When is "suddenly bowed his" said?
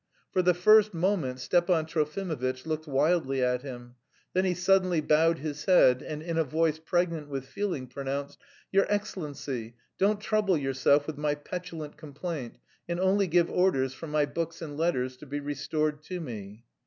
4.55-5.65